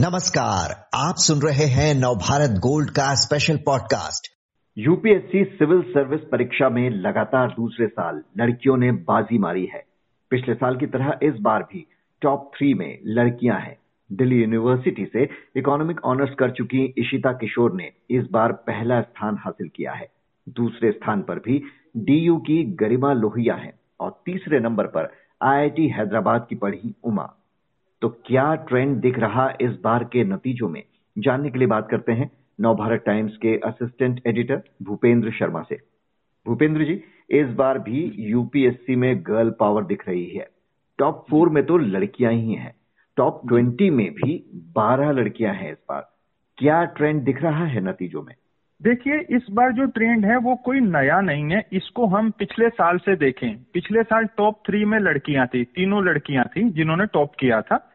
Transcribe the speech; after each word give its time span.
नमस्कार, 0.00 0.88
आप 0.94 1.14
सुन 1.16 1.48
रहे 1.48 1.64
हैं 1.64 1.94
नवभारत 1.94 2.50
गोल्ड 2.50 2.90
का 2.90 3.14
special 3.14 3.56
podcast 3.56 4.28
UPSC 4.78 5.44
civil 5.44 5.82
service 5.82 6.20
परीक्षा 6.20 6.68
में 6.68 6.90
लगातार 6.90 7.48
दूसरे 7.48 7.86
साल 7.86 8.22
लड़कियों 8.38 8.76
ने 8.76 8.92
बाजी 8.92 9.38
मारी 9.38 9.66
है। 9.66 9.84
पिछले 10.30 10.54
साल 10.54 10.76
की 10.76 10.86
तरह 10.86 11.18
इस 11.22 11.34
बार 11.40 11.62
भी 11.62 11.86
टॉप 12.22 12.50
थ्री 12.56 12.74
में 12.74 12.98
लड़कियाँ 13.06 13.60
हैं। 13.60 13.76
दिल्ली 14.12 14.40
यूनिवर्सिटी 14.40 15.04
से 15.04 15.28
इकोनॉमिक 15.56 16.00
ऑनर्स 16.04 16.34
कर 16.34 16.50
चुकी 16.50 16.94
इशिता 16.98 17.32
किशोर 17.32 17.72
ने 17.72 17.90
इस 18.10 18.24
बार 18.30 18.52
पहला 18.52 19.00
स्थान 19.00 19.36
हासिल 19.44 19.68
किया 19.76 19.92
है। 19.92 20.08
दूसरे 20.48 20.92
स्थान 20.92 21.22
पर 21.22 21.34
भी 21.34 21.62
डीयू 21.96 22.36
की 22.36 22.64
गरिमा 22.64 23.12
लोहिया 23.12 23.54
है 23.54 23.74
और 24.00 24.22
तीसरे 24.26 24.60
नंबर 24.60 24.84
पर 24.84 25.12
आईआईटी 25.42 25.88
हैदराबाद 25.88 26.46
की 26.50 26.56
पढ़ी 26.56 26.94
उमा। 27.04 27.36
तो 28.00 28.08
क्या 28.08 28.54
ट्रेंड 28.54 28.96
दिख 28.96 29.18
रहा 29.18 29.54
इस 29.60 29.70
बार 29.70 30.04
के 30.04 30.24
नतीजों 30.24 30.68
में? 30.68 30.82
जानने 31.18 31.50
के 31.50 31.58
लिए 31.58 31.68
बात 31.68 31.88
करते 31.90 32.12
हैं 32.12 32.30
नवभारत 32.60 33.02
टाइम्स 33.06 33.36
के 33.36 33.56
असिस्टेंट 33.56 34.20
एडिटर 34.26 34.62
भूपेंद्र 34.82 35.30
शर्मा 35.30 35.62
से। 35.62 35.78
भूपेंद्र 36.46 36.84
जी, 36.84 37.00
इस 37.30 37.48
बार 37.48 37.78
भी 37.78 38.12
यूपीएससी 38.18 38.96
में 38.96 39.22
गर्ल 39.22 39.50
पावर 39.50 39.84
दिख 39.84 40.08
रही 40.08 40.26
है। 40.26 40.48
टॉप 40.98 41.26
फोर 41.30 41.48
में 41.48 41.66
तो 41.66 41.76
लड़कियाँ 41.76 42.32
ही 42.32 42.54
हैं। 42.54 42.74
टॉप 43.16 43.48
ट्वेंटी 43.48 43.90
में 43.90 44.12
भी 44.12 44.50
बारह 44.54 45.10
लड़कियाँ 45.10 45.54
हैं 45.54 45.72
इस 45.72 45.78
बार। 45.88 46.10
क्या 46.58 46.84
ट्रेंड 46.84 47.22
दिख 47.22 47.42
रहा 47.42 47.64
है 47.64 47.80
नतीजों 47.80 48.22
में? 48.22 48.34
देखिए, 48.82 49.18
इस 49.36 49.46
बार 49.50 49.72
जो 49.72 49.84
ट्रेंड 49.84 50.26
है 50.26 50.36
वो 50.36 50.56
कोई 50.56 50.80
नया 50.80 51.20
नहीं 51.20 51.50
है। 51.50 51.66
इसको 51.72 52.06
हम 52.06 52.30
पिछले 52.30 52.68
साल 52.68 52.98
से 52.98 53.16
देखें। 53.16 53.64
पिछले 53.74 54.02
साल 54.02 54.24
टॉप 54.24 54.62
थ्री 54.66 54.84
में 54.84 54.98
लड़कियाँ 54.98 55.46
थी, 55.46 55.64
तीनों 55.64 56.04
लड़कियाँ 56.04 56.44
थी 56.44 56.70
जिन्होंने 56.70 57.06
टॉप 57.06 57.32
किया 57.38 57.62
था। 57.62 57.86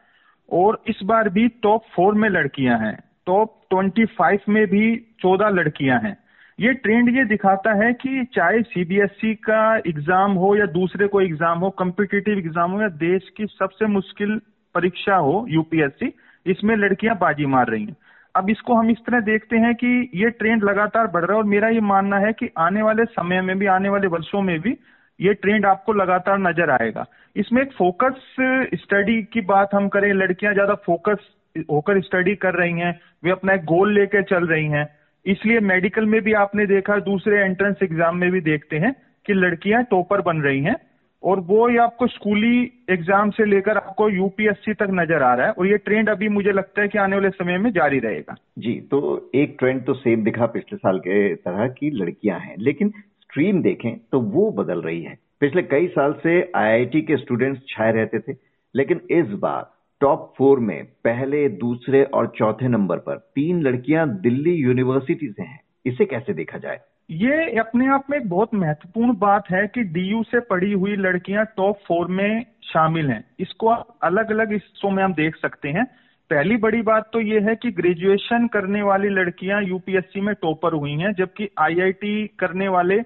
और 0.48 0.82
इस 0.88 1.00
बार 1.04 1.28
भी 1.28 1.48
टॉप 1.62 1.84
फोर 1.94 2.14
में 2.14 2.28
लड़कियाँ 2.28 2.78
हैं। 2.78 2.96
टॉप 3.26 3.54
ट्वेंटी 3.70 4.04
फाइव 4.04 4.40
में 4.48 4.66
भी 4.66 4.94
चौदह 5.20 5.48
लड़कियाँ 5.50 6.00
हैं। 6.00 6.16
ये 6.58 6.72
ट्रेंड 6.74 7.08
ये 7.16 7.24
दिखाता 7.24 7.72
है 7.74 7.92
कि 7.92 8.24
चाहे 8.34 8.62
सीबीएसई 8.64 9.32
e 9.32 9.36
का 9.44 9.76
एग्ज़ाम 9.78 10.32
हो 10.32 10.54
या 10.56 10.66
दूसरे 10.72 11.06
कोई 11.06 11.24
एग्ज़ाम 11.24 11.58
हो 11.58 11.70
कम्पिटिटिव 11.70 12.38
एग्ज़ाम 12.38 12.70
हो 12.70 12.80
या 12.82 12.88
देश 13.00 13.28
की 13.36 13.46
सबसे 13.48 13.86
मुश्किल 13.86 14.40
परीक्षा 14.74 15.16
हो 15.16 15.44
यूपीएससी 15.48 16.12
इसमें 16.46 16.76
लड़कियाँ 16.76 17.16
बाजी 17.16 17.46
मार 17.46 17.68
रही 17.68 17.84
हैं। 17.84 17.96
अब 18.34 18.50
इसको 18.50 18.74
हम 18.74 18.90
इस 18.90 18.98
तरह 19.06 19.20
देखते 19.20 19.56
हैं 19.56 19.74
कि 19.74 19.88
ये 20.14 20.30
ट्रेंड 20.30 20.64
लगातार 20.64 21.06
बढ़ 21.06 21.24
रहा 21.24 21.32
है 21.32 21.38
और 21.38 21.48
मेरा 21.48 21.68
ये 21.68 21.80
मानना 21.80 22.16
है 22.16 22.32
कि 22.32 22.48
आने 22.58 22.82
वाले 22.82 23.04
समय 23.04 23.40
में 23.40 23.58
भी, 23.58 23.66
आने 23.66 23.88
वाले 23.88 24.06
वर्षों 24.06 24.42
में 24.42 24.58
भी 24.60 24.76
ये 25.20 25.34
ट्रेंड 25.34 25.66
आपको 25.66 25.92
लगातार 25.92 26.38
नज़र 26.40 26.70
आएगा। 26.72 27.04
इसमें 27.36 27.62
एक 27.62 27.72
फोकस 27.72 28.34
स्टडी 28.76 29.22
की 29.24 29.40
बात 29.46 29.74
हम 29.74 29.88
करें, 29.88 30.12
लड़कियाँ 30.14 30.52
ज़्यादा 30.54 30.74
फोकस 30.86 31.28
होकर 31.70 32.00
स्टडी 32.02 32.34
कर 32.36 32.54
रही 32.54 32.72
हैं, 32.72 32.98
वे 33.24 33.30
अपना 33.30 33.52
एक 33.52 33.64
गोल 33.64 33.94
लेकर 33.94 34.22
चल 34.24 34.46
रही 34.46 34.66
हैं। 34.68 34.88
इसलिए 35.26 35.60
मेडिकल 35.62 36.04
में 36.06 36.20
भी 36.22 36.32
आपने 36.34 36.66
देखा, 36.66 36.98
दूसरे 37.00 37.40
एंट्रेंस 37.40 37.76
एग्ज़ाम 37.82 38.16
में 38.16 38.30
भी 38.30 38.40
देखते 38.42 38.76
हैं 38.76 38.92
कि 39.26 39.34
लड़कियाँ 39.34 39.82
टॉपर 39.84 40.20
बन 40.22 40.40
रही 40.42 40.60
हैं 40.60 40.76
और 41.22 41.40
वो 41.40 41.68
ये 41.70 41.78
आपको 41.78 42.06
स्कूली 42.06 42.58
एग्ज़ाम 42.90 43.30
से 43.30 43.44
लेकर 43.44 43.76
आपको 43.76 44.08
यूपीएससी 44.10 44.74
तक 44.74 44.88
नज़र 44.92 45.22
आ 45.22 45.34
रहा 45.34 45.46
है 45.46 45.52
और 45.52 45.66
ये 45.66 45.76
ट्रेंड 45.78 46.08
अभी 46.10 46.28
मुझे 46.28 46.52
लगता 46.52 46.82
है 46.82 46.88
कि 46.88 46.98
आने 46.98 47.16
वाले 47.16 47.30
समय 47.30 47.58
में 47.58 47.70
जारी 47.72 47.98
रहेगा। 47.98 48.34
जी 48.58 48.74
तो 48.90 49.30
एक 49.34 49.56
ट्रेंड 49.58 49.84
तो 49.86 49.94
सेम 49.94 50.24
दिखा 50.24 50.46
पिछले 50.48 50.78
साल 50.78 50.98
के 50.98 51.34
तरह 51.36 51.68
की 51.70 51.90
लड़कियाँ 51.94 52.38
हैं। 52.40 52.56
लेकिन 52.58 52.92
स्ट्रीम 53.36 53.60
देखें 53.62 53.96
तो 54.12 54.18
वो 54.22 54.50
बदल 54.52 54.80
रही 54.80 55.02
है। 55.02 55.16
पिछले 55.40 55.62
कई 55.62 55.86
साल 55.88 56.12
से 56.22 56.40
आईआईटी 56.56 57.00
के 57.02 57.16
स्टूडेंट्स 57.16 57.62
छाए 57.68 57.92
रहते 57.92 58.18
थे, 58.18 58.34
लेकिन 58.74 59.00
इस 59.10 59.32
बार 59.38 59.66
टॉप 60.00 60.32
फोर 60.38 60.60
में 60.60 60.84
पहले, 61.04 61.48
दूसरे 61.48 62.02
और 62.04 62.32
चौथे 62.36 62.68
नंबर 62.68 62.98
पर 62.98 63.16
तीन 63.34 63.60
लड़कियाँ 63.62 64.08
दिल्ली 64.20 64.54
यूनिवर्सिटी 64.54 65.28
से 65.28 65.42
हैं। 65.42 65.60
इसे 65.86 66.04
कैसे 66.04 66.32
देखा 66.32 66.58
जाए? 66.58 66.80
ये 67.10 67.58
अपने 67.58 67.88
आप 67.88 68.06
में 68.10 68.16
एक 68.18 68.28
बहुत 68.28 68.54
महत्वपूर्ण 68.54 69.16
बात 69.16 69.50
है 69.50 69.66
कि 69.66 69.82
डीयू 69.92 70.22
से 70.22 70.40
पढ़ी 70.46 70.72
हुई 70.72 70.96
लड़कियाँ 70.96 71.44
टॉप 71.56 71.80
फोर 71.88 72.08
में 72.10 72.44
शामिल 72.64 73.10
हैं। 73.10 73.22
इसको 73.40 73.68
आप 73.68 73.98
अलग 74.02 74.30
अलग 74.30 74.52
हिस्सों 74.52 74.90
में 74.90 75.02
हम 75.04 75.14
देख 75.14 75.36
सकते 75.36 75.68
हैं। 75.68 75.84
पहली 76.30 76.56
बड़ी 76.56 76.80
बात 76.82 77.10
तो 77.12 77.20
ये 77.20 77.40
है 77.40 77.54
कि 77.56 77.70
ग्रेजुएशन 77.72 78.46
करने 78.46 78.82
वाली 78.82 79.08
लड़कियाँ 79.10 79.62
यूपीएससी 79.62 80.20
में 80.20 80.34
टॉपर 80.34 80.72
हुई 80.72 80.92
हैं, 80.92 81.12
जबकि 81.12 81.48
आईआईटी 81.58 82.26
करने 82.38 82.68
वाले 82.68 82.98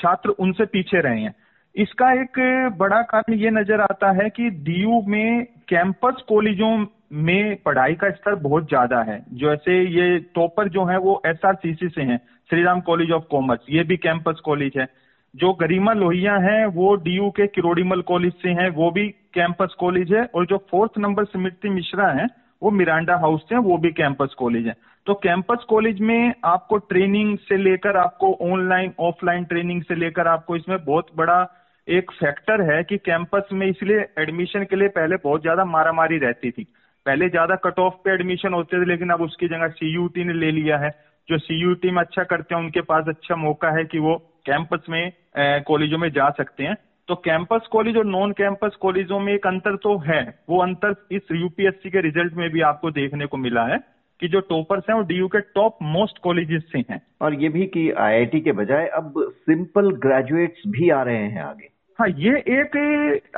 छात्र 0.00 0.30
उनसे 0.38 0.64
पीछे 0.66 1.00
रहे 1.00 1.20
हैं। 1.20 1.34
इसका 1.74 2.12
एक 2.12 2.38
बड़ा 2.78 3.00
कारण 3.04 3.34
ये 3.34 3.50
नज़र 3.50 3.80
आता 3.80 4.10
है 4.12 4.28
कि 4.30 4.48
डीयू 4.62 5.00
में 5.08 5.44
कैंपस 5.68 6.22
कॉलेजों 6.28 6.76
में 7.16 7.56
पढ़ाई 7.56 7.94
का 7.94 8.10
स्तर 8.10 8.34
बहुत 8.40 8.68
ज़्यादा 8.68 9.02
है। 9.02 9.18
जैसे 9.34 9.78
ये 9.90 10.18
टॉपर 10.34 10.68
जो 10.68 10.84
है 10.84 10.98
वो 10.98 11.20
एसआरसीसी 11.26 11.88
से 11.88 12.02
हैं 12.02 12.18
Shri 12.50 12.62
Ram 12.62 12.80
college 12.80 13.10
of 13.10 13.24
commerce 13.30 13.66
ये 13.70 13.82
भी 13.84 13.96
कैंपस 13.98 14.40
कॉलेज 14.44 14.78
है। 14.78 14.88
जो 15.34 15.52
गरिमा 15.52 15.92
लोहिया 15.92 16.36
है, 16.38 16.66
वो 16.66 16.94
डीयू 16.96 17.28
के 17.30 17.46
किरोड़ीमल 17.48 18.00
कॉलेज 18.02 18.32
से 18.32 18.50
हैं, 18.50 18.68
वो 18.70 18.90
भी 18.90 19.06
कैंपस 19.34 19.74
कॉलेज 19.80 20.12
है। 20.12 20.24
और 20.24 20.46
जो 20.46 20.56
फोर्थ 20.70 20.98
नंबर 20.98 21.24
स्मृति 21.24 21.68
मिश्रा 21.68 22.08
है 22.12 22.26
वो 22.62 22.70
मिरांडा 22.70 23.16
हाउस 23.16 23.42
से 23.42 23.58
वो 23.58 23.76
भी 23.78 23.90
कैंपस 23.92 24.34
कॉलेज 24.38 24.66
है। 24.66 24.74
तो 25.06 25.14
कैंपस 25.14 25.64
कॉलेज 25.68 26.00
में 26.00 26.32
आपको 26.44 26.76
ट्रेनिंग 26.78 27.36
से 27.38 27.56
लेकर 27.56 27.96
आपको 27.96 28.32
ऑनलाइन 28.42 28.92
ऑफलाइन 29.00 29.44
ट्रेनिंग 29.44 29.82
से 29.82 29.94
लेकर 29.94 30.26
आपको 30.26 30.56
इसमें 30.56 30.76
बहुत 30.84 31.06
बड़ा 31.16 31.40
एक 31.88 32.10
फैक्टर 32.10 32.62
है 32.62 32.82
कि 32.84 32.96
कैंपस 32.98 33.48
में 33.52 33.66
इसलिए 33.66 34.04
एडमिशन 34.18 34.64
के 34.64 34.76
लिए 34.76 34.88
पहले 34.88 35.16
बहुत 35.16 35.42
ज़्यादा 35.42 35.64
मारामारी 35.64 36.18
रहती 36.18 36.50
थी। 36.50 36.64
पहले 37.06 37.28
ज़्यादा 37.28 37.54
कट 37.64 37.78
ऑफ़ 37.78 37.94
पे 38.04 38.10
एडमिशन 38.10 38.52
होते 38.52 38.80
थे, 38.80 38.88
लेकिन 38.88 39.10
अब 39.10 39.20
उसकी 39.20 39.48
जगह 39.48 39.68
सीयूटी 39.68 40.24
ने 40.24 40.32
ले 40.32 40.50
लिया 40.50 40.78
है। 40.78 40.90
जो 41.28 41.38
सीयूटी 41.38 41.90
में 41.90 42.00
अच्छा 42.02 42.22
करते 42.24 42.54
हैं, 42.54 42.62
उनके 42.62 42.80
पास 42.82 43.04
अच्छा 43.08 43.36
मौका 43.36 43.70
है 43.70 43.84
कि 43.84 43.98
वो 43.98 44.16
कैंपस 44.46 44.86
में 44.88 45.12
कॉलेजों 45.36 45.98
में 45.98 46.08
जा 46.10 46.28
सकते 46.30 46.64
हैं। 46.64 46.76
तो 47.10 47.14
कैंपस 47.16 47.66
कॉलेज 47.72 47.96
और 47.96 48.04
नॉन 48.06 48.32
कैंपस 48.32 48.76
कॉलेजों 48.80 49.18
में 49.20 49.32
एक 49.32 49.46
अंतर 49.46 49.76
तो 49.76 49.96
है। 49.98 50.20
वो 50.50 50.58
अंतर 50.62 50.94
इस 51.12 51.22
यूपीएससी 51.32 51.90
के 51.90 52.00
रिज़ल्ट 52.00 52.34
में 52.34 52.48
भी 52.50 52.60
आपको 52.60 52.90
देखने 52.90 53.26
को 53.26 53.36
मिला 53.36 53.64
है 53.66 53.78
कि 54.20 54.28
जो 54.28 54.40
टॉपर्स 54.50 54.84
हैं 54.90 54.96
वो 54.96 55.02
डीयू 55.06 55.28
के 55.28 55.40
टॉप 55.54 55.78
मोस्ट 55.94 56.18
कॉलेजेस 56.22 56.62
से 56.72 56.84
हैं। 56.90 57.00
और 57.22 57.34
ये 57.34 57.48
भी 57.48 57.66
कि 57.66 57.90
आईआईटी 58.00 58.40
के 58.40 58.52
बजाय 58.52 58.86
अब 58.94 59.14
सिंपल 59.40 59.90
ग्रेजुएट्स 60.06 60.62
भी 60.68 60.90
आ 60.90 61.02
रहे 61.02 61.26
हैं 61.26 61.42
आगे। 61.42 61.68
हाँ 61.98 62.08
ये 62.18 62.36
एक 62.52 62.76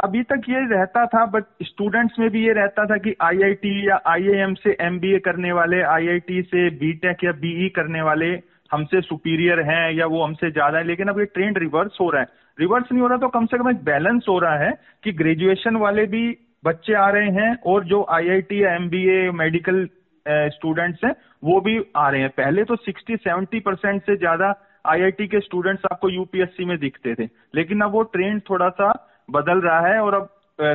अभी 0.04 0.22
तक 0.22 0.42
ये 0.48 0.60
रहता 0.70 1.06
था 1.06 1.24
बट 1.30 1.44
स्टूडेंट्स 1.62 2.18
में 2.18 2.28
भी 2.30 2.44
ये 2.46 2.52
रहता 2.52 2.84
था 2.86 2.96
कि 2.96 3.14
आईआईटी 3.22 3.76
या 3.88 4.00
आईआईएम 4.06 4.54
से 4.54 4.76
एमबीए 4.80 5.18
करने 5.20 5.52
वाले 5.52 5.82
आईआईटी 5.90 6.42
से 6.42 6.70
बीटेक 6.78 7.24
या 7.24 7.32
बीई 7.40 7.68
e 7.68 7.74
करने 7.76 8.02
वाले 8.02 8.34
हमसे 8.72 9.00
सुपीरियर 9.02 9.60
हैं 9.62 9.92
या 9.92 10.06
वो 10.06 10.22
हमसे 10.24 10.50
ज़्यादा 10.50 10.78
है, 10.78 10.84
लेकिन 10.84 11.08
अब 11.08 11.18
ये 11.18 11.24
ट्रेंड 11.26 11.58
रिवर्स 11.58 11.98
हो 12.00 12.10
रहा 12.10 12.20
है। 12.22 12.28
रिवर्स 12.58 12.92
नहीं 12.92 13.02
हो 13.02 13.08
रहा 13.08 13.18
तो 13.18 13.28
कम 13.30 13.46
से 13.46 13.58
कम 13.58 13.70
एक 13.70 13.84
बैलेंस 13.84 14.24
हो 14.28 14.38
रहा 14.38 14.56
है 14.58 14.72
कि 15.04 15.12
ग्रेजुएशन 15.14 15.76
वाले 15.78 16.06
भी 16.06 16.28
बच्चे 16.64 16.94
आ 16.94 17.08
रहे 17.10 17.30
हैं 17.32 17.56
और 17.66 17.84
जो 17.84 18.04
आईआईटी 18.10 18.60
एमबीए 18.66 19.30
मेडिकल 19.32 19.86
स्टूडेंट्स 20.26 21.04
हैं, 21.04 21.14
वो 21.44 21.60
भी 21.60 21.78
आ 21.96 22.08
रहे 22.10 22.20
हैं। 22.20 22.30
पहले 22.30 22.64
तो 22.64 22.76
सिक्सटी 22.78 23.16
सेवेंटी 23.18 23.60
परसेंट 23.60 24.02
से 24.02 24.16
ज़्यादा 24.16 24.54
आईआईटी 24.84 25.26
के 25.26 25.40
स्टूडेंट्स 25.40 25.82
आपको 25.92 26.08
यूपीएससी 26.10 26.64
में 26.64 26.76
दिखते 26.78 27.14
थे। 27.14 27.28
लेकिन 27.54 27.80
अब 27.80 27.92
वो 27.92 28.02
ट्रेंड 28.12 28.40
थोड़ा 28.50 28.68
सा 28.70 28.92
बदल 29.28 29.60
रहा 29.60 29.80
है 29.86 29.98
और 30.00 30.14
अब 30.14 30.28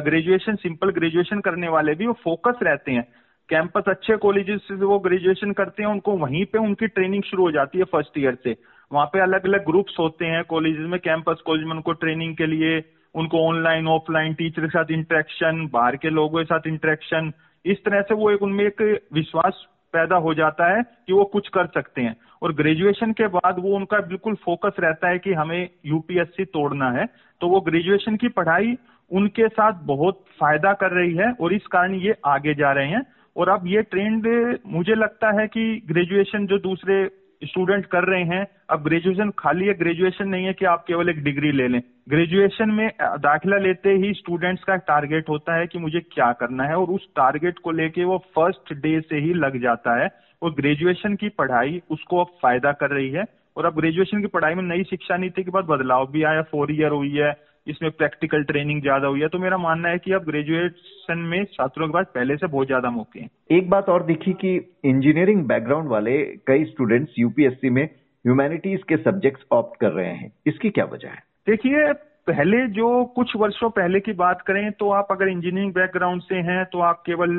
ग्रेजुएशन 0.03 0.55
सिंपल 0.57 0.89
ग्रेजुएशन 0.91 1.39
करने 1.39 1.67
वाले 1.67 1.93
भी 1.95 2.07
वो 2.07 2.13
फोकस 2.23 2.59
रहते 2.63 2.91
हैं। 2.91 3.07
कैंपस 3.49 3.83
अच्छे 3.87 4.17
कॉलेजेस 4.17 4.61
से 4.61 4.75
वो 4.75 4.99
ग्रेजुएशन 4.99 5.51
करते 5.51 5.83
हैं, 5.83 5.89
उनको 5.89 6.17
वहीं 6.17 6.45
पे 6.45 6.57
उनकी 6.57 6.87
ट्रेनिंग 6.87 7.23
शुरू 7.23 7.43
हो 7.43 7.51
जाती 7.51 7.77
है 7.77 7.83
फ़र्स्ट 7.83 8.17
ईयर 8.17 8.37
से। 8.43 8.55
वहाँ 8.91 9.05
पे 9.05 9.19
अलग 9.19 9.45
अलग 9.45 9.65
ग्रुप्स 9.65 9.95
होते 9.99 10.25
हैं 10.25 10.43
कॉलेजेस 10.43 10.87
में, 10.87 10.99
कैंपस 10.99 11.41
कॉलेज 11.45 11.65
में 11.65 11.71
उनको 11.71 11.91
ट्रेनिंग 11.91 12.35
के 12.35 12.45
लिए, 12.45 12.83
उनको 13.15 13.47
ऑनलाइन, 13.47 13.87
ऑफलाइन, 13.87 14.33
टीचर 14.33 14.61
के 14.61 14.67
साथ 14.67 14.91
इंटरेक्शन, 14.91 15.69
बाहर 15.73 15.95
के 15.95 16.09
लोगों 16.09 16.39
के 16.39 16.45
साथ 16.45 16.67
इंटरेक्शन। 16.67 17.31
इस 17.65 17.83
तरह 17.85 18.01
से 18.01 18.13
वो 18.13 18.31
एक 18.31 18.41
उनमें 18.41 18.65
एक 18.65 19.01
विश्वास 19.13 19.65
पैदा 19.93 20.15
हो 20.15 20.33
जाता 20.33 20.77
है 20.77 20.83
कि 20.83 21.13
वो 21.13 21.23
कुछ 21.23 21.47
कर 21.47 21.65
सकते 21.65 22.01
हैं। 22.01 22.15
और 22.41 22.53
ग्रेजुएशन 22.53 23.11
के 23.11 23.27
बाद 23.27 23.55
वो 23.59 23.75
उनका 23.75 23.99
बिल्कुल 23.99 24.35
फोकस 24.35 24.75
रहता 24.79 25.09
है 25.09 25.19
कि 25.19 25.33
हमें 25.33 25.69
यूपीएससी 25.85 26.45
तोड़ना 26.45 26.91
है। 26.91 27.05
तो 27.41 27.47
वो 27.47 27.61
ग्रेजुएशन 27.61 28.15
की 28.15 28.27
पढ़ाई 28.27 28.77
उनके 29.11 29.47
साथ 29.47 29.73
बहुत 29.83 30.25
फ़ायदा 30.39 30.73
कर 30.73 30.91
रही 30.91 31.15
है 31.15 31.31
और 31.31 31.53
इस 31.53 31.67
कारण 31.67 31.95
ये 31.95 32.15
आगे 32.25 32.53
जा 32.53 32.71
रहे 32.71 32.87
हैं। 32.87 33.16
और 33.37 33.49
अब 33.49 33.67
ये 33.67 33.81
ट्रेंड 33.81 34.27
मुझे 34.67 34.95
लगता 34.95 35.41
है 35.41 35.47
कि 35.47 35.81
ग्रेजुएशन 35.87 36.45
जो 36.47 36.57
दूसरे 36.59 37.07
स्टूडेंट 37.43 37.85
कर 37.85 38.03
रहे 38.03 38.23
हैं, 38.23 38.45
अब 38.69 38.83
ग्रेजुएशन 38.83 39.31
खाली 39.39 39.65
है 39.65 39.73
ग्रेजुएशन 39.73 40.27
नहीं 40.27 40.45
है 40.45 40.53
कि 40.53 40.65
आप 40.65 40.83
केवल 40.87 41.09
एक 41.09 41.23
डिग्री 41.23 41.51
ले 41.51 41.67
लें। 41.67 41.81
ग्रेजुएशन 42.09 42.69
में 42.69 42.89
दाखिला 43.01 43.57
लेते 43.57 43.89
ही 43.89 44.13
स्टूडेंट्स 44.13 44.63
का 44.63 44.75
टारगेट 44.75 45.29
होता 45.29 45.55
है 45.55 45.67
कि 45.67 45.79
मुझे 45.79 45.99
क्या 45.99 46.31
करना 46.31 46.63
है 46.63 46.75
और 46.75 46.87
उस 46.87 47.07
टारगेट 47.15 47.59
को 47.59 47.71
लेके 47.71 48.03
वो 48.03 48.17
फ़र्स्ट 48.35 48.73
डे 48.73 48.99
से 49.01 49.17
ही 49.17 49.33
लग 49.33 49.61
जाता 49.61 50.01
है। 50.01 50.09
और 50.41 50.53
ग्रेजुएशन 50.53 51.15
की 51.15 51.29
पढ़ाई, 51.29 51.81
उसको 51.91 52.19
अब 52.19 52.27
फ़ायदा 52.41 52.71
कर 52.71 52.89
रही 52.89 53.09
है। 53.09 53.23
और 53.57 53.65
अब 53.65 53.75
ग्रेजुएशन 53.75 54.21
की 54.21 54.27
पढ़ाई 54.27 54.53
में 54.53 54.63
नई 54.63 54.83
शिक्षा 54.83 55.17
नीति 55.17 55.43
के 55.43 55.51
बाद 55.51 55.65
बदलाव 55.65 56.07
भी 56.11 56.23
आया 56.23 56.41
फोर 56.41 56.71
ईयर 56.71 56.91
हुई 56.91 57.11
है 57.11 57.31
इसमें 57.67 57.89
प्रैक्टिकल 57.93 58.43
ट्रेनिंग 58.43 58.81
ज़्यादा 58.81 59.07
हुई 59.07 59.21
है। 59.21 59.27
तो 59.27 59.39
मेरा 59.39 59.57
मानना 59.57 59.89
है 59.89 59.97
कि 59.97 60.11
अब 60.11 60.25
ग्रेजुएशन 60.25 61.19
में 61.29 61.43
छात्रों 61.45 61.87
के 61.87 61.93
पास 61.93 62.05
पहले 62.15 62.35
से 62.37 62.47
बहुत 62.47 62.67
ज़्यादा 62.67 62.89
मौके 62.91 63.19
हैं। 63.19 63.29
एक 63.51 63.69
बात 63.69 63.89
और 63.89 64.05
देखी 64.05 64.33
कि 64.41 64.55
इंजीनियरिंग 64.85 65.45
बैकग्राउंड 65.47 65.89
वाले 65.89 66.17
कई 66.47 66.65
स्टूडेंट्स 66.65 67.13
यूपीएससी 67.19 67.69
में 67.69 67.83
ह्यूमैनिटीज 67.83 68.83
के 68.83 68.97
सब्जेक्ट्स 68.97 69.45
ऑप्ट 69.53 69.79
कर 69.81 69.91
रहे 69.91 70.11
हैं। 70.11 70.31
इसकी 70.47 70.69
क्या 70.69 70.85
वजह 70.85 71.07
है? 71.07 71.23
देखिए 71.47 71.91
पहले 72.27 72.57
जो 72.67 72.87
कुछ 73.15 73.35
वर्षों 73.35 73.69
पहले 73.69 73.99
की 73.99 74.13
बात 74.13 74.41
करें 74.41 74.71
तो 74.71 74.89
आप 74.91 75.07
अगर 75.11 75.27
इंजीनियरिंग 75.27 75.73
बैकग्राउंड 75.73 76.21
से 76.21 76.35
हैं 76.47 76.63
तो 76.65 76.79
आप 76.79 77.01
केवल 77.05 77.35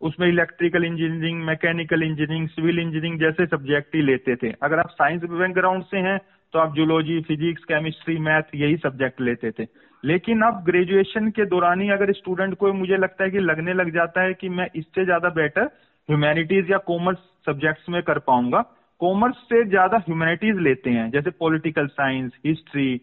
उसमें 0.00 0.26
electrical 0.28 0.84
engineering 0.84 1.44
mechanical 1.44 2.02
engineering 2.02 2.48
civil 2.48 2.78
engineering 2.78 3.18
जैसे 3.20 3.46
सब्जेक्ट 3.46 3.94
ही 3.94 4.02
लेते 4.02 4.36
थे। 4.36 4.52
अगर 4.62 4.78
आप 4.78 4.88
साइंस 4.92 5.22
बैकग्राउंड 5.24 5.84
से 5.84 5.98
हैं 5.98 6.18
तो 6.54 6.60
आप 6.60 6.74
जूलॉजी 6.74 7.20
फिजिक्स 7.20 7.64
केमिस्ट्री 7.64 8.16
मैथ 8.18 8.54
यही 8.54 8.76
सब्जेक्ट 8.76 9.20
लेते 9.20 9.50
थे। 9.50 9.66
लेकिन 10.04 10.42
अब 10.42 10.62
ग्रेजुएशन 10.64 11.28
के 11.30 11.44
दौरान 11.46 11.80
ही 11.80 11.88
अगर 11.90 12.12
स्टूडेंट 12.12 12.54
को 12.54 12.72
मुझे 12.72 12.96
लगता 12.96 13.24
है 13.24 13.30
कि 13.30 13.38
लगने 13.40 13.72
लग 13.74 13.90
जाता 13.94 14.22
है 14.22 14.34
कि 14.34 14.48
मैं 14.48 14.66
इससे 14.76 15.04
ज़्यादा 15.04 15.28
बेटर 15.34 15.64
ह्यूमैनिटीज 16.08 16.70
या 16.70 16.78
कॉमर्स 16.86 17.18
सब्जेक्ट्स 17.46 17.88
में 17.88 18.02
कर 18.02 18.18
पाऊँगा। 18.18 18.60
कॉमर्स 19.00 19.36
से 19.48 19.64
ज़्यादा 19.64 19.98
ह्यूमैनिटीज 19.98 20.58
लेते 20.58 20.90
हैं, 20.90 21.10
जैसे 21.10 21.30
political 21.30 21.86
science 21.88 22.32
history 22.46 23.00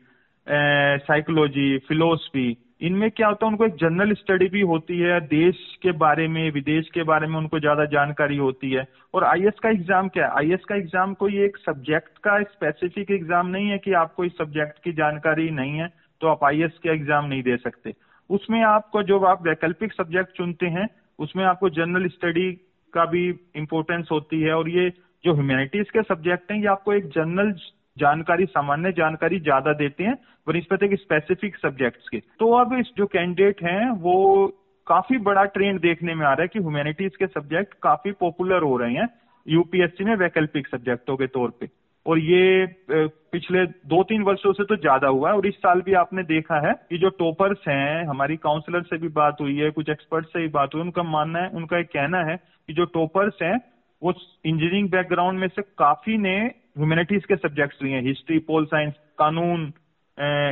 psychology 1.07 1.77
philosophy 1.88 2.51
इनमें 2.81 3.09
क्या 3.11 3.27
होता 3.27 3.45
है, 3.45 3.51
उनको 3.51 3.65
एक 3.65 3.75
जनरल 3.75 4.13
स्टडी 4.13 4.47
भी 4.49 4.61
होती 4.63 4.97
है 4.99 5.19
देश 5.27 5.57
के 5.81 5.91
बारे 5.97 6.27
में, 6.27 6.51
विदेश 6.51 6.89
के 6.93 7.03
बारे 7.03 7.27
में 7.27 7.37
उनको 7.37 7.59
ज़्यादा 7.59 7.85
जानकारी 7.87 8.37
होती 8.37 8.71
है। 8.71 8.85
और 9.13 9.23
आईएएस 9.23 9.59
का 9.63 9.69
एग्ज़ाम 9.69 10.07
क्या 10.09 10.25
है? 10.25 10.31
आईएएस 10.37 10.63
का 10.69 10.75
एग्ज़ाम 10.75 11.13
कोई 11.15 11.37
एक 11.43 11.57
सब्जेक्ट 11.59 12.17
का 12.19 12.41
स्पेसिफिक 12.43 13.11
एग्ज़ाम 13.11 13.47
नहीं 13.47 13.69
है 13.69 13.77
कि 13.77 13.93
आपको 13.95 14.25
इस 14.25 14.37
सब्जेक्ट 14.37 14.83
की 14.83 14.91
जानकारी 14.93 15.49
नहीं 15.51 15.77
है 15.77 15.87
तो 16.21 16.27
आप 16.27 16.43
आईएएस 16.43 16.79
के 16.83 16.89
एग्ज़ाम 16.89 17.25
नहीं 17.25 17.43
दे 17.43 17.57
सकते। 17.57 17.93
उसमें 18.29 18.61
आपको 18.63 19.03
जो 19.03 19.19
आप 19.25 19.47
वैकल्पिक 19.47 19.93
सब्जेक्ट 19.93 20.37
चुनते 20.37 20.65
हैं, 20.67 20.87
उसमें 21.19 21.43
आपको 21.45 21.69
जनरल 21.71 22.07
स्टडी 22.09 22.51
का 22.93 23.05
भी 23.05 23.27
इम्पोर्टेंस 23.55 24.07
होती 24.11 24.41
है। 24.41 24.53
और 24.53 24.69
ये 24.69 24.89
जो 25.23 25.33
ह्यूमैनिटीज 25.33 25.89
के 25.89 26.01
सब्जेक्ट 26.03 26.51
हैं, 26.51 26.59
ये 26.59 26.67
आपको 26.67 26.93
एक 26.93 27.07
जनरल 27.09 27.51
जानकारी, 27.97 28.45
सामान्य 28.47 28.91
जानकारी 28.93 29.39
ज़्यादा 29.41 29.73
देते 29.75 30.03
हैं 30.03 30.15
बनस्पत 30.47 30.83
एक 30.83 30.99
स्पेसिफिक 30.99 31.55
सब्जेक्ट्स 31.57 32.09
के। 32.09 32.19
तो 32.39 32.51
अब 32.55 32.73
इस 32.73 32.91
जो 32.97 33.05
कैंडिडेट 33.07 33.63
हैं, 33.63 33.89
वो 33.91 34.47
काफ़ी 34.88 35.17
बड़ा 35.19 35.43
ट्रेंड 35.47 35.79
देखने 35.81 36.15
में 36.15 36.25
आ 36.25 36.31
रहा 36.31 36.41
है 36.41 36.47
कि 36.47 36.59
ह्यूमैनिटीज 36.59 37.15
के 37.15 37.27
सब्जेक्ट 37.27 37.73
काफ़ी 37.83 38.11
पॉपुलर 38.19 38.63
हो 38.63 38.77
रहे 38.77 38.93
हैं 38.93 39.07
यूपीएससी 39.45 40.03
में 40.03 40.15
वैकल्पिक 40.17 40.67
सब्जेक्टों 40.67 41.15
के 41.17 41.27
तौर 41.29 41.49
पे। 41.59 41.69
और 42.05 42.19
ये 42.19 42.65
पिछले 42.89 43.65
दो 43.88 44.01
तीन 44.03 44.21
वर्षों 44.23 44.51
से 44.53 44.63
तो 44.63 44.75
ज़्यादा 44.77 45.07
हुआ 45.07 45.29
है, 45.29 45.35
और 45.35 45.47
इस 45.47 45.55
साल 45.55 45.81
भी 45.81 45.93
आपने 45.95 46.23
देखा 46.25 46.59
है 46.67 46.73
कि 46.89 46.97
जो 46.97 47.09
टॉपर्स 47.19 47.67
हैं, 47.67 48.05
हमारी 48.05 48.38
काउंसलर 48.38 48.81
से 48.83 48.97
भी 48.97 49.07
बात 49.09 49.41
हुई 49.41 49.57
है, 49.57 49.69
कुछ 49.71 49.89
एक्सपर्ट 49.89 50.25
से 50.27 50.39
भी 50.39 50.47
बात 50.49 50.73
हुई, 50.73 50.81
उनका 50.81 51.03
मानना 51.05 51.39
है, 51.39 51.49
उनका 51.49 51.79
एक 51.79 51.88
कहना 51.88 52.23
है 52.23 52.35
कि 52.38 52.73
जो 52.73 52.85
टॉपर्स 52.93 53.41
हैं, 53.41 53.57
वो 54.01 54.13
इंजीनियरिंग 54.45 54.89
बैकग्राउंड 54.89 55.39
में 55.39 55.47
से 55.47 55.61
काफ़ी 55.77 56.17
ने 56.17 56.39
ह्यूमैनिटीज 56.75 57.25
के 57.25 57.35
सब्जेक्ट्स 57.38 57.81
लिए 57.83 58.00
हिस्ट्री 58.01 58.38
पोल 58.47 58.65
साइंस 58.65 58.94
कानून 59.19 59.71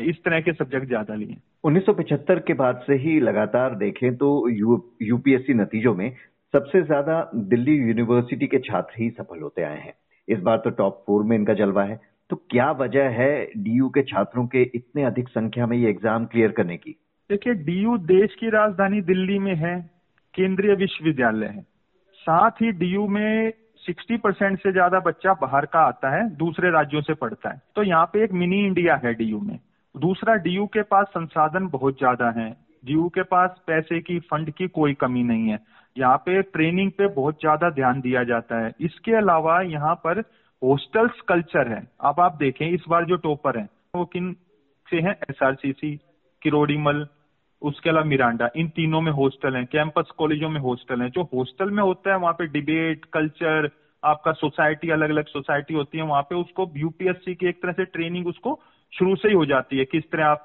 इस 0.10 0.24
तरह 0.26 0.40
के 0.42 0.54
सब्जेक्ट 0.54 0.88
ज़्यादा 0.88 1.16
लिए 1.16 1.36
1975 1.64 2.40
के 2.48 2.54
बाद 2.54 2.84
से 2.88 2.96
ही 2.98 3.20
लगातार 3.20 3.76
देखें 3.76 4.16
तो 4.18 4.50
यू, 4.50 4.84
यूपीएससी 5.02 5.54
नतीजों 5.54 5.94
में 5.96 6.12
सबसे 6.54 6.82
ज़्यादा 6.82 7.20
दिल्ली 7.36 7.76
यूनिवर्सिटी 7.78 8.48
के 8.48 8.60
छात्र 8.60 9.02
ही 9.02 9.10
सफल 9.10 9.42
होते 9.42 9.64
आए 9.64 9.80
हैं। 9.80 9.94
इस 10.28 10.40
बार 10.40 10.58
तो 10.58 10.70
टॉप 10.70 11.04
फोर 11.08 11.24
में 11.24 11.36
इनका 11.38 11.54
जलवा 11.54 11.84
है। 11.84 12.00
तो 12.30 12.36
क्या 12.50 12.72
वजह 12.72 13.10
है 13.12 13.32
डीयू 13.58 13.90
के 13.90 14.02
छात्रों 14.04 14.46
के 14.48 14.62
इतने 14.76 15.04
अधिक 15.04 15.30
संख्या 15.30 15.68
में 15.68 15.78
ये 15.78 15.90
एग्ज़ाम 15.90 16.26
क्लियर 16.26 16.52
करने 16.52 16.78
की? 16.78 16.96
देखिए 17.30 17.54
डीयू 17.66 17.98
देश 18.08 18.36
की 18.40 18.50
राजधानी 18.50 19.02
दिल्ली 19.04 19.40
में 19.40 19.56
है 19.56 19.80
केंद्रीय 20.34 20.76
विश्वविद्यालय 20.76 21.48
है। 21.48 21.62
साथ 22.20 22.62
ही 22.62 22.72
डीयू 22.80 23.08
में 23.08 23.54
60 23.84 24.18
परसेंट 24.18 24.60
से 24.60 24.72
ज़्यादा 24.72 25.00
बच्चा 25.00 25.34
बाहर 25.34 25.66
का 25.66 25.80
आता 25.80 26.10
है, 26.10 26.30
दूसरे 26.36 26.72
राज्यों 26.72 27.02
से 27.02 27.14
पढ़ता 27.14 27.50
है। 27.50 27.62
तो 27.76 27.84
यहाँ 27.84 28.06
पे 28.06 28.24
एक 28.24 28.32
मिनी 28.34 28.66
इंडिया 28.66 28.96
है 28.96 29.14
डीयू 29.14 29.40
में। 29.40 29.60
दूसरा 29.96 30.36
डीयू 30.38 30.66
के 30.66 30.82
पास 30.82 31.08
संसाधन 31.08 31.68
बहुत 31.68 31.98
ज़्यादा 31.98 32.30
है। 32.32 32.50
डीयू 32.86 33.08
के 33.10 33.24
पास 33.24 33.56
पैसे 33.68 34.00
की 34.02 34.20
फंड 34.20 34.52
की 34.52 34.68
कोई 34.68 34.94
कमी 34.94 35.24
नहीं 35.24 35.50
है। 35.50 35.60
यहाँ 35.96 36.18
पे 36.18 36.42
ट्रेनिंग 36.42 36.92
पे 36.92 37.08
बहुत 37.08 37.40
ज़्यादा 37.40 37.70
ध्यान 37.70 38.02
दिया 38.02 38.24
जाता 38.24 38.60
है। 38.60 38.72
इसके 38.82 39.16
अलावा 39.16 39.62
यहाँ 39.62 39.96
पर 39.96 40.20
हॉस्टल्स 40.62 41.22
कल्चर 41.22 41.68
है। 41.68 41.82
अब 42.02 42.20
आप 42.20 42.38
देखें, 42.38 42.68
इस 42.68 42.84
बार 42.90 43.06
जो 43.06 43.16
टॉपर 43.16 43.58
है, 43.58 43.68
वो 43.96 44.06
किन 44.06 44.34
से 44.88 44.98
हैं? 44.98 45.16
एसआरसीसी 45.30 45.96
किरोड़ीमल 46.42 47.06
उसके 47.62 47.90
अलावा 47.90 48.06
मिरांडा, 48.06 48.50
इन 48.56 48.68
तीनों 48.70 49.02
में 49.02 49.12
हॉस्टल 49.14 49.56
हैं 49.56 49.66
कैंपस 49.68 50.12
कॉलेजों 50.18 50.50
में 50.50 50.60
हॉस्टल 50.62 51.02
हैं। 51.02 51.10
जो 51.10 51.24
हॉस्टल 51.34 51.70
में 51.70 51.84
होता 51.84 52.12
है, 52.12 52.18
वहाँ 52.18 52.34
पे 52.34 52.48
डिबेट 52.50 53.06
कल्चर 53.14 53.70
आपका 54.04 54.32
सोसाइटी 54.34 54.90
अलग 54.90 55.10
अलग 55.10 55.26
सोसाइटी 55.28 55.74
होती 55.74 55.98
है, 55.98 56.04
वहाँ 56.06 56.22
पे 56.24 56.36
उसको 56.36 56.70
यूपीएससी 56.78 57.36
की 57.36 57.48
एक 57.48 57.62
तरह 57.62 57.72
से 57.74 57.86
ट्रेनिंग 57.88 58.28
उसको 58.28 58.60
शुरू 58.94 59.16
से 59.16 59.28
ही 59.28 59.34
हो 59.36 59.46
जाती 59.46 59.78
है। 59.78 59.86
किस 59.86 60.04
तरह 60.12 60.26
आप 60.28 60.44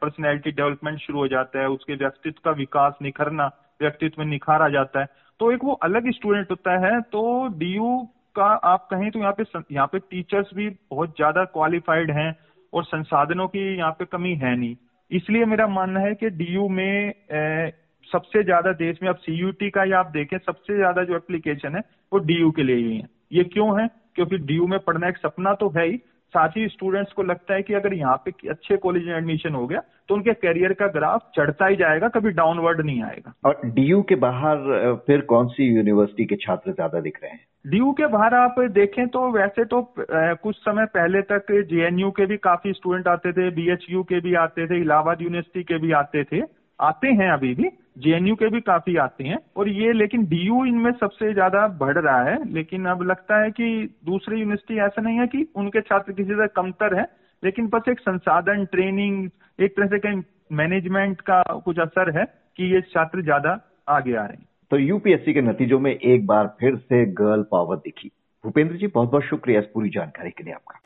पर्सनैलिटी 0.00 0.50
डेवलपमेंट 0.52 0.98
शुरू 1.00 1.18
हो 1.18 1.28
जाता 1.28 1.60
है, 1.60 1.68
उसके 1.68 1.94
व्यक्तित्व 1.94 2.40
का 2.44 2.50
विकास 2.56 2.94
निखरना, 3.02 3.46
व्यक्तित्व 3.80 4.22
में 4.22 4.28
निखार 4.28 4.70
जाता 4.70 5.00
है। 5.00 5.06
तो 5.40 5.50
एक 5.52 5.64
वो 5.64 5.72
अलग 5.84 6.10
स्टूडेंट 6.12 6.50
होता 6.50 6.78
है 6.86 7.00
तो 7.02 7.22
डीयू 7.58 7.96
का 8.36 8.46
आप 8.66 8.86
कहें 8.90 9.10
तो 9.10 9.18
यहाँ 9.18 9.32
पे 9.32 9.44
यहाँ 9.72 9.86
पे 9.86 9.98
टीचर्स 10.00 10.50
भी 10.54 10.68
बहुत 10.90 11.10
ज़्यादा 11.10 11.44
क्वालिफाइड 11.46 12.10
हैं 12.10 12.34
और 12.72 12.84
संसाधनों 12.84 13.46
की 13.48 13.60
यहाँ 13.76 13.90
पे 13.92 14.04
कमी 14.06 14.34
है 14.34 14.56
नहीं। 14.56 14.74
इसलिए 15.10 15.44
मेरा 15.44 15.66
मानना 15.66 16.00
है 16.00 16.14
कि 16.14 16.30
डीयू 16.30 16.68
में 16.68 17.14
ए, 17.32 17.72
सबसे 18.12 18.42
ज़्यादा 18.42 18.72
देश 18.72 18.98
में 19.02 19.08
अब 19.08 19.16
सीयूटी 19.16 19.70
का 19.70 19.82
ही 19.82 19.92
आप 19.92 20.06
देखें 20.06 20.38
सबसे 20.38 20.76
ज़्यादा 20.76 21.02
जो 21.04 21.16
एप्लीकेशन 21.16 21.74
है 21.74 21.80
वो 22.12 22.18
डीयू 22.18 22.50
के 22.50 22.62
लिए 22.62 22.76
ही 22.76 22.96
है। 22.96 23.08
ये 23.32 23.44
क्यों 23.44 23.80
है? 23.80 23.88
क्योंकि 24.14 24.38
डीयू 24.38 24.66
में 24.66 24.78
पढ़ना 24.78 25.08
एक 25.08 25.16
सपना 25.16 25.54
तो 25.54 25.68
है 25.68 25.86
ही 25.88 25.96
साथ 26.34 26.56
ही 26.56 26.66
स्टूडेंट्स 26.68 27.12
को 27.12 27.22
लगता 27.22 27.54
है 27.54 27.62
कि 27.62 27.74
अगर 27.74 27.94
यहाँ 27.94 28.16
पे 28.24 28.48
अच्छे 28.50 28.76
कॉलेज 28.78 29.04
में 29.06 29.16
एडमिशन 29.16 29.54
हो 29.54 29.66
गया 29.66 29.80
तो 30.08 30.14
उनके 30.14 30.32
करियर 30.36 30.72
का 30.72 30.86
ग्राफ 30.90 31.30
चढ़ता 31.36 31.66
ही 31.66 31.76
जाएगा 31.76 32.08
कभी 32.08 32.30
डाउनवर्ड 32.32 32.80
नहीं 32.80 33.02
आएगा। 33.02 33.32
और 33.44 33.60
डीयू 33.66 34.02
के 34.02 34.14
बाहर 34.16 34.58
फिर 35.06 35.20
कौन 35.28 35.48
सी 35.48 35.64
यूनिवर्सिटी 35.66 36.24
के 36.24 36.36
छात्र 36.36 36.72
ज़्यादा 36.72 37.00
दिख 37.00 37.18
रहे 37.22 37.30
हैं? 37.30 37.40
डीयू 37.64 37.92
के 37.92 38.06
बाहर 38.08 38.34
आप 38.34 38.60
देखें 38.72 39.06
तो 39.08 39.30
वैसे 39.32 39.64
तो 39.64 39.82
कुछ 40.00 40.56
समय 40.56 40.86
पहले 40.94 41.22
तक 41.30 41.52
जेएनयू 41.70 42.10
के 42.10 42.26
भी 42.26 42.36
काफ़ी 42.42 42.72
स्टूडेंट 42.72 43.08
आते 43.08 43.32
थे 43.32 43.50
बीएचयू 43.52 44.02
के 44.02 44.20
भी 44.20 44.34
आते 44.36 44.66
थे 44.66 44.80
इलाहाबाद 44.80 45.22
यूनिवर्सिटी 45.22 45.62
के 45.64 45.78
भी 45.78 45.92
आते 45.94 46.24
थे 46.24 46.42
आते 46.78 47.08
हैं 47.14 47.30
अभी 47.30 47.54
भी। 47.54 47.68
जेएनयू 47.96 48.34
के 48.34 48.48
भी 48.48 48.60
काफ़ी 48.60 48.96
आते 48.96 49.24
हैं 49.24 49.38
और 49.56 49.68
ये 49.68 49.92
लेकिन 49.92 50.24
डीयू 50.26 50.64
इनमें 50.64 50.90
सबसे 50.92 51.32
ज़्यादा 51.32 51.66
बढ़ 51.78 51.98
रहा 51.98 52.22
है। 52.22 52.38
लेकिन 52.52 52.86
अब 52.86 53.02
लगता 53.02 53.42
है 53.42 53.50
कि 53.50 53.68
दूसरी 54.04 54.40
यूनिवर्सिटी 54.40 54.80
ऐसा 54.80 55.02
नहीं 55.02 55.18
है 55.18 55.26
कि 55.26 55.46
उनके 55.56 55.80
छात्र 55.80 56.12
किसी 56.12 56.34
से 56.34 56.46
कमतर 56.56 56.98
है, 56.98 57.06
लेकिन 57.42 57.66
बस 57.66 57.88
एक 57.88 58.00
संसाधन 58.00 58.64
ट्रेनिंग, 58.64 59.28
एक 59.58 59.76
तरह 59.76 59.86
से 59.86 59.98
कहीं 59.98 60.22
मैनेजमेंट 60.52 61.20
का 61.20 61.42
कुछ 61.64 61.78
असर 61.78 62.18
है 62.18 62.24
कि 62.56 62.72
ये 62.74 62.80
छात्र 62.80 63.22
ज़्यादा 63.22 63.58
आगे 63.88 64.14
आ 64.14 64.24
रहे 64.24 64.36
हैं। 64.36 64.46
तो 64.70 64.78
यूपीएससी 64.78 65.32
के 65.32 65.40
नतीजों 65.40 65.78
में 65.80 65.90
एक 65.92 66.26
बार 66.26 66.56
फिर 66.60 66.76
से 66.76 67.04
गर्ल 67.14 67.42
पावर 67.42 67.76
दिखी। 67.76 68.10
भूपेंद्र 68.44 68.76
जी 68.76 68.86
बहुत 68.86 69.10
बहुत 69.10 69.24
शुक्रिया 69.24 69.60
इस 69.60 69.66
पूरी 69.74 69.88
जानकारी 69.88 70.30
के 70.30 70.44
लिए 70.44 70.54
आपका। 70.54 70.78